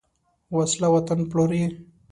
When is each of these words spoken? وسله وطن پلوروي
وسله 0.55 0.87
وطن 0.95 1.19
پلوروي 1.31 1.65